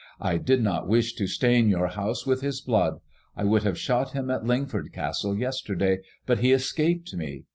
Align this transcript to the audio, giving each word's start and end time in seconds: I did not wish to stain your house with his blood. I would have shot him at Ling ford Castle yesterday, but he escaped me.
I 0.19 0.37
did 0.39 0.63
not 0.63 0.87
wish 0.87 1.13
to 1.13 1.27
stain 1.27 1.69
your 1.69 1.89
house 1.89 2.25
with 2.25 2.41
his 2.41 2.59
blood. 2.59 3.01
I 3.35 3.43
would 3.43 3.61
have 3.61 3.77
shot 3.77 4.13
him 4.13 4.31
at 4.31 4.43
Ling 4.43 4.65
ford 4.65 4.91
Castle 4.91 5.37
yesterday, 5.37 5.99
but 6.25 6.39
he 6.39 6.53
escaped 6.53 7.13
me. 7.13 7.43